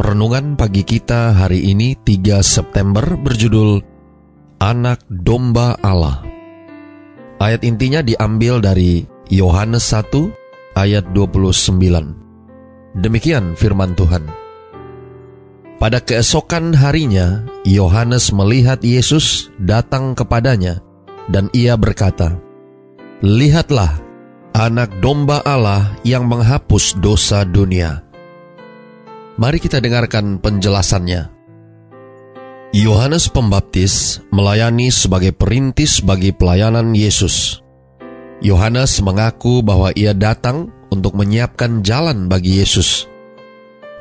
Renungan 0.00 0.56
pagi 0.56 0.88
kita 0.88 1.36
hari 1.36 1.68
ini 1.68 1.92
3 1.92 2.40
September 2.40 3.12
berjudul 3.12 3.84
Anak 4.56 5.04
Domba 5.12 5.76
Allah. 5.84 6.24
Ayat 7.36 7.60
intinya 7.60 8.00
diambil 8.00 8.64
dari 8.64 9.04
Yohanes 9.28 9.92
1 9.92 10.80
ayat 10.80 11.12
29. 11.12 11.76
Demikian 13.04 13.52
firman 13.52 13.92
Tuhan. 13.92 14.24
Pada 15.76 16.00
keesokan 16.00 16.72
harinya, 16.72 17.44
Yohanes 17.68 18.32
melihat 18.32 18.80
Yesus 18.80 19.52
datang 19.60 20.16
kepadanya 20.16 20.80
dan 21.28 21.52
ia 21.52 21.76
berkata, 21.76 22.40
Lihatlah, 23.20 24.00
anak 24.56 24.88
domba 25.04 25.44
Allah 25.44 25.92
yang 26.00 26.24
menghapus 26.24 26.96
dosa 26.96 27.44
dunia. 27.44 28.11
Mari 29.40 29.58
kita 29.64 29.80
dengarkan 29.80 30.36
penjelasannya. 30.44 31.32
Yohanes 32.72 33.32
Pembaptis 33.32 34.20
melayani 34.28 34.92
sebagai 34.92 35.32
perintis 35.32 36.04
bagi 36.04 36.32
pelayanan 36.36 36.92
Yesus. 36.92 37.60
Yohanes 38.44 39.00
mengaku 39.00 39.64
bahwa 39.64 39.92
ia 39.96 40.12
datang 40.12 40.68
untuk 40.92 41.16
menyiapkan 41.16 41.80
jalan 41.80 42.28
bagi 42.28 42.60
Yesus. 42.60 43.08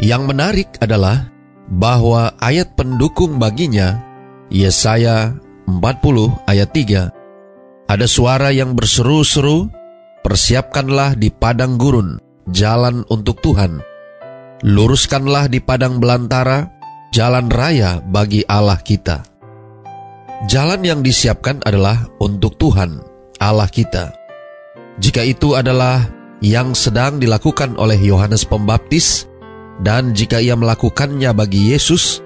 Yang 0.00 0.22
menarik 0.32 0.68
adalah 0.80 1.28
bahwa 1.68 2.32
ayat 2.40 2.72
pendukung 2.72 3.36
baginya, 3.36 4.00
Yesaya 4.48 5.36
40 5.68 6.48
ayat 6.48 6.70
3, 6.72 7.12
ada 7.88 8.06
suara 8.08 8.48
yang 8.48 8.72
berseru-seru, 8.72 9.68
persiapkanlah 10.24 11.16
di 11.16 11.28
padang 11.28 11.76
gurun, 11.76 12.16
jalan 12.48 13.04
untuk 13.12 13.40
Tuhan, 13.44 13.80
luruskanlah 14.62 15.46
di 15.46 15.62
padang 15.62 16.02
belantara 16.02 16.66
jalan 17.14 17.46
raya 17.48 18.02
bagi 18.02 18.42
Allah 18.46 18.78
kita. 18.80 19.22
Jalan 20.46 20.86
yang 20.86 21.00
disiapkan 21.02 21.58
adalah 21.66 22.06
untuk 22.22 22.54
Tuhan, 22.62 23.02
Allah 23.42 23.66
kita. 23.66 24.14
Jika 25.02 25.26
itu 25.26 25.58
adalah 25.58 26.06
yang 26.38 26.78
sedang 26.78 27.18
dilakukan 27.18 27.74
oleh 27.74 27.98
Yohanes 27.98 28.46
Pembaptis, 28.46 29.26
dan 29.82 30.14
jika 30.14 30.38
ia 30.38 30.54
melakukannya 30.54 31.30
bagi 31.34 31.74
Yesus, 31.74 32.22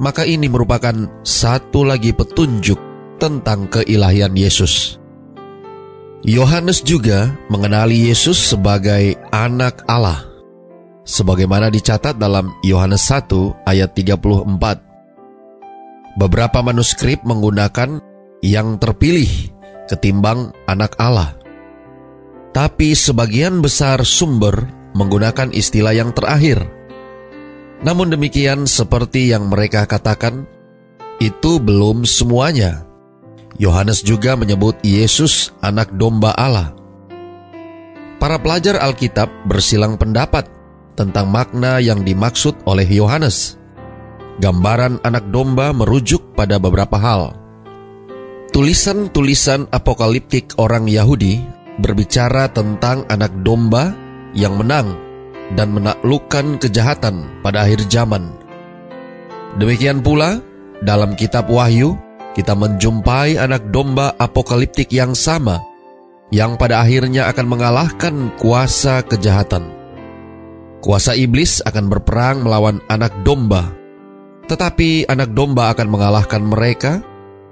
maka 0.00 0.24
ini 0.24 0.48
merupakan 0.48 1.20
satu 1.20 1.84
lagi 1.84 2.16
petunjuk 2.16 2.76
tentang 3.20 3.68
keilahian 3.68 4.32
Yesus. 4.32 4.96
Yohanes 6.24 6.84
juga 6.84 7.32
mengenali 7.48 8.08
Yesus 8.08 8.52
sebagai 8.52 9.16
Anak 9.32 9.84
Allah 9.88 10.29
sebagaimana 11.04 11.70
dicatat 11.72 12.16
dalam 12.16 12.52
Yohanes 12.64 13.08
1 13.08 13.66
ayat 13.66 13.94
34. 13.96 16.18
Beberapa 16.18 16.58
manuskrip 16.60 17.22
menggunakan 17.22 18.02
yang 18.44 18.80
terpilih 18.80 19.28
ketimbang 19.86 20.52
anak 20.66 20.96
Allah. 20.96 21.36
Tapi 22.50 22.98
sebagian 22.98 23.62
besar 23.62 24.02
sumber 24.02 24.66
menggunakan 24.94 25.54
istilah 25.54 25.94
yang 25.94 26.10
terakhir. 26.10 26.66
Namun 27.80 28.12
demikian 28.12 28.66
seperti 28.66 29.30
yang 29.30 29.48
mereka 29.48 29.86
katakan, 29.86 30.44
itu 31.22 31.62
belum 31.62 32.04
semuanya. 32.04 32.84
Yohanes 33.60 34.00
juga 34.00 34.34
menyebut 34.34 34.80
Yesus 34.82 35.52
anak 35.60 35.92
domba 35.94 36.32
Allah. 36.34 36.74
Para 38.20 38.36
pelajar 38.36 38.80
Alkitab 38.80 39.48
bersilang 39.48 39.96
pendapat 39.96 40.59
tentang 41.00 41.32
makna 41.32 41.80
yang 41.80 42.04
dimaksud 42.04 42.68
oleh 42.68 42.84
Yohanes. 42.84 43.56
Gambaran 44.44 45.00
anak 45.00 45.32
domba 45.32 45.72
merujuk 45.72 46.36
pada 46.36 46.60
beberapa 46.60 47.00
hal. 47.00 47.32
Tulisan-tulisan 48.52 49.72
apokaliptik 49.72 50.60
orang 50.60 50.84
Yahudi 50.84 51.40
berbicara 51.80 52.52
tentang 52.52 53.08
anak 53.08 53.32
domba 53.40 53.96
yang 54.36 54.60
menang 54.60 54.92
dan 55.56 55.72
menaklukkan 55.72 56.60
kejahatan 56.60 57.40
pada 57.40 57.64
akhir 57.64 57.88
zaman. 57.88 58.36
Demikian 59.56 60.04
pula, 60.04 60.44
dalam 60.84 61.16
kitab 61.16 61.48
Wahyu, 61.48 61.96
kita 62.36 62.52
menjumpai 62.52 63.40
anak 63.40 63.72
domba 63.72 64.14
apokaliptik 64.20 64.92
yang 64.92 65.16
sama, 65.16 65.58
yang 66.30 66.54
pada 66.60 66.84
akhirnya 66.84 67.26
akan 67.32 67.46
mengalahkan 67.48 68.14
kuasa 68.38 69.02
kejahatan. 69.02 69.79
Kuasa 70.80 71.12
iblis 71.12 71.60
akan 71.60 71.92
berperang 71.92 72.40
melawan 72.40 72.80
anak 72.88 73.12
domba, 73.20 73.68
tetapi 74.48 75.04
anak 75.12 75.36
domba 75.36 75.68
akan 75.76 75.88
mengalahkan 75.92 76.40
mereka 76.40 77.04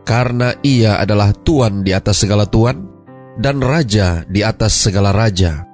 karena 0.08 0.56
ia 0.64 0.96
adalah 0.96 1.36
tuan 1.36 1.84
di 1.84 1.92
atas 1.92 2.24
segala 2.24 2.48
tuan 2.48 2.88
dan 3.36 3.60
raja 3.60 4.24
di 4.24 4.40
atas 4.40 4.72
segala 4.80 5.12
raja. 5.12 5.68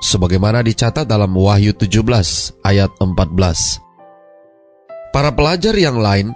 Sebagaimana 0.00 0.64
dicatat 0.64 1.04
dalam 1.04 1.36
Wahyu 1.36 1.76
17 1.76 2.64
ayat 2.64 2.88
14. 3.00 3.80
Para 5.12 5.32
pelajar 5.32 5.76
yang 5.76 6.00
lain 6.00 6.32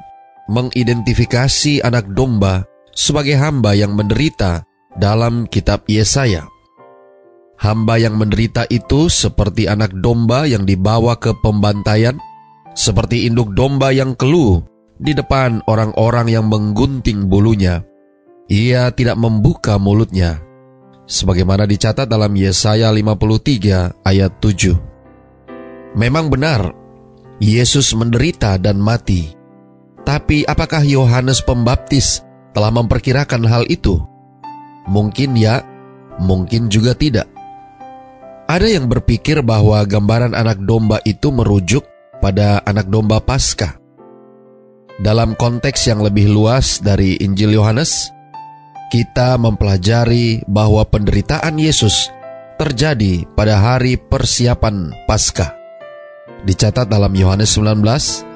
mengidentifikasi 0.48 1.80
anak 1.84 2.08
domba 2.12 2.68
sebagai 2.92 3.36
hamba 3.40 3.72
yang 3.72 3.96
menderita 3.96 4.64
dalam 4.96 5.48
kitab 5.48 5.88
Yesaya. 5.88 6.44
Hamba 7.60 8.00
yang 8.00 8.16
menderita 8.16 8.64
itu 8.72 9.12
seperti 9.12 9.68
anak 9.68 9.92
domba 10.00 10.48
yang 10.48 10.64
dibawa 10.64 11.20
ke 11.20 11.36
pembantaian, 11.44 12.16
seperti 12.72 13.28
induk 13.28 13.52
domba 13.52 13.92
yang 13.92 14.16
keluh 14.16 14.64
di 14.96 15.12
depan 15.12 15.60
orang-orang 15.68 16.32
yang 16.32 16.48
menggunting 16.48 17.28
bulunya. 17.28 17.84
Ia 18.48 18.88
tidak 18.96 19.20
membuka 19.20 19.76
mulutnya. 19.76 20.40
Sebagaimana 21.04 21.68
dicatat 21.68 22.08
dalam 22.08 22.32
Yesaya 22.32 22.88
53 22.96 24.08
ayat 24.08 24.32
7. 24.40 26.00
Memang 26.00 26.32
benar, 26.32 26.72
Yesus 27.44 27.92
menderita 27.92 28.56
dan 28.56 28.80
mati. 28.80 29.36
Tapi 30.00 30.48
apakah 30.48 30.80
Yohanes 30.80 31.44
Pembaptis 31.44 32.24
telah 32.56 32.72
memperkirakan 32.72 33.44
hal 33.44 33.68
itu? 33.68 34.00
Mungkin 34.88 35.36
ya, 35.36 35.60
mungkin 36.22 36.72
juga 36.72 36.96
tidak. 36.96 37.39
Ada 38.50 38.66
yang 38.66 38.90
berpikir 38.90 39.46
bahwa 39.46 39.78
gambaran 39.86 40.34
anak 40.34 40.58
domba 40.66 40.98
itu 41.06 41.30
merujuk 41.30 41.86
pada 42.18 42.58
anak 42.66 42.90
domba 42.90 43.22
Paskah. 43.22 43.78
Dalam 44.98 45.38
konteks 45.38 45.86
yang 45.86 46.02
lebih 46.02 46.26
luas 46.26 46.82
dari 46.82 47.14
Injil 47.22 47.54
Yohanes, 47.54 48.10
kita 48.90 49.38
mempelajari 49.38 50.42
bahwa 50.50 50.82
penderitaan 50.82 51.62
Yesus 51.62 52.10
terjadi 52.58 53.22
pada 53.38 53.54
hari 53.62 53.94
persiapan 53.94 54.98
Paskah. 55.06 55.54
Dicatat 56.42 56.90
dalam 56.90 57.14
Yohanes 57.14 57.54
19 57.54 57.86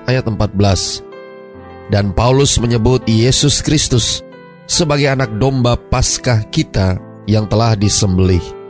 ayat 0.06 0.30
14. 0.30 1.90
Dan 1.90 2.14
Paulus 2.14 2.62
menyebut 2.62 3.02
Yesus 3.10 3.66
Kristus 3.66 4.22
sebagai 4.70 5.10
anak 5.10 5.34
domba 5.42 5.74
Paskah 5.74 6.46
kita 6.54 7.02
yang 7.26 7.50
telah 7.50 7.74
disembelih 7.74 8.62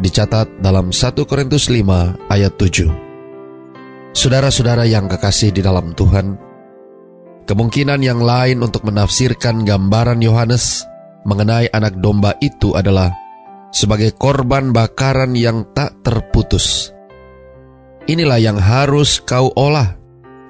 dicatat 0.00 0.60
dalam 0.60 0.92
1 0.92 1.16
Korintus 1.24 1.72
5 1.72 2.28
ayat 2.28 2.52
7. 2.60 4.12
Saudara-saudara 4.16 4.88
yang 4.88 5.08
kekasih 5.08 5.52
di 5.52 5.60
dalam 5.60 5.92
Tuhan, 5.92 6.36
kemungkinan 7.44 8.00
yang 8.00 8.20
lain 8.20 8.64
untuk 8.64 8.84
menafsirkan 8.84 9.64
gambaran 9.64 10.20
Yohanes 10.24 10.84
mengenai 11.28 11.68
anak 11.72 12.00
domba 12.00 12.36
itu 12.40 12.72
adalah 12.76 13.12
sebagai 13.72 14.16
korban 14.16 14.72
bakaran 14.72 15.36
yang 15.36 15.68
tak 15.76 16.00
terputus. 16.00 16.92
Inilah 18.06 18.40
yang 18.40 18.56
harus 18.56 19.20
kau 19.20 19.50
olah 19.52 19.98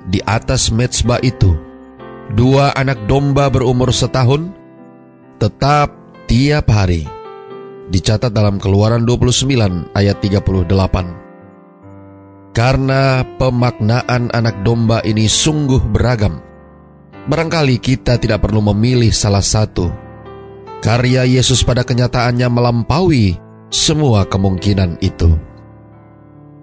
di 0.06 0.20
atas 0.22 0.70
mezbah 0.70 1.19
itu. 1.25 1.56
Dua 2.34 2.75
anak 2.75 3.06
domba 3.06 3.46
berumur 3.49 3.94
setahun, 3.94 4.50
tetap 5.38 5.94
tiap 6.26 6.66
hari 6.69 7.15
dicatat 7.91 8.35
dalam 8.35 8.59
Keluaran 8.59 9.06
29 9.06 9.94
ayat 9.94 10.17
38. 10.23 10.67
Karena 12.56 13.21
pemaknaan 13.37 14.33
anak 14.33 14.65
domba 14.65 15.05
ini 15.05 15.29
sungguh 15.29 15.93
beragam, 15.93 16.41
barangkali 17.29 17.77
kita 17.77 18.17
tidak 18.17 18.49
perlu 18.49 18.65
memilih 18.73 19.12
salah 19.12 19.44
satu. 19.44 19.93
Karya 20.81 21.29
Yesus 21.29 21.61
pada 21.65 21.85
kenyataannya 21.85 22.49
melampaui 22.49 23.37
semua 23.69 24.25
kemungkinan 24.25 25.03
itu. 25.05 25.37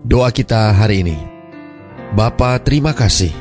Doa 0.03 0.33
kita 0.33 0.73
hari 0.73 1.05
ini. 1.05 1.17
Bapa, 2.13 2.59
terima 2.61 2.93
kasih. 2.93 3.31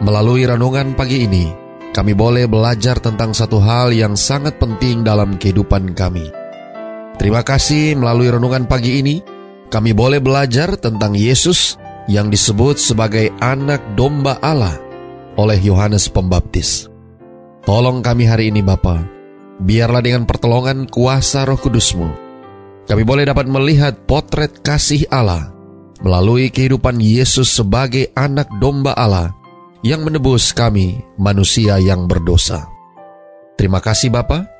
Melalui 0.00 0.48
renungan 0.48 0.96
pagi 0.96 1.28
ini, 1.28 1.50
kami 1.90 2.14
boleh 2.14 2.46
belajar 2.46 3.02
tentang 3.02 3.34
satu 3.34 3.58
hal 3.58 3.90
yang 3.90 4.14
sangat 4.14 4.56
penting 4.62 5.02
dalam 5.02 5.36
kehidupan 5.36 5.92
kami. 5.92 6.39
Terima 7.20 7.44
kasih 7.44 8.00
melalui 8.00 8.32
renungan 8.32 8.64
pagi 8.64 9.04
ini, 9.04 9.20
kami 9.68 9.92
boleh 9.92 10.24
belajar 10.24 10.80
tentang 10.80 11.12
Yesus 11.12 11.76
yang 12.08 12.32
disebut 12.32 12.80
sebagai 12.80 13.28
anak 13.44 13.92
domba 13.92 14.40
Allah 14.40 14.80
oleh 15.36 15.60
Yohanes 15.60 16.08
Pembaptis. 16.08 16.88
Tolong 17.68 18.00
kami 18.00 18.24
hari 18.24 18.48
ini 18.48 18.64
Bapa, 18.64 19.04
biarlah 19.60 20.00
dengan 20.00 20.24
pertolongan 20.24 20.88
kuasa 20.88 21.44
roh 21.44 21.60
kudusmu, 21.60 22.08
kami 22.88 23.04
boleh 23.04 23.28
dapat 23.28 23.44
melihat 23.52 24.00
potret 24.08 24.64
kasih 24.64 25.04
Allah 25.12 25.52
melalui 26.00 26.48
kehidupan 26.48 27.04
Yesus 27.04 27.52
sebagai 27.52 28.08
anak 28.16 28.48
domba 28.64 28.96
Allah 28.96 29.36
yang 29.84 30.08
menebus 30.08 30.56
kami 30.56 31.04
manusia 31.20 31.76
yang 31.84 32.08
berdosa. 32.08 32.64
Terima 33.60 33.84
kasih 33.84 34.08
Bapa. 34.08 34.59